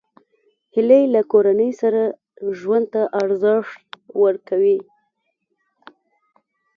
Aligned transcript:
هیلۍ 0.75 1.03
له 1.13 1.21
کورنۍ 1.31 1.71
سره 1.81 2.01
ژوند 2.59 2.85
ته 2.93 3.01
ارزښت 3.21 3.85
ورکوي 4.23 4.79